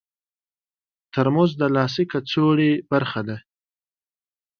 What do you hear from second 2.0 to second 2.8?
کڅوړې